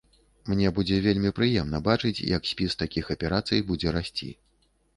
Мне 0.53 0.69
будзе 0.79 0.97
вельмі 1.07 1.31
прыемна 1.41 1.81
бачыць, 1.89 2.15
як 2.37 2.49
спіс 2.55 2.79
такіх 2.81 3.13
аперацый 3.17 3.65
будзе 3.71 3.97
расці. 4.01 4.35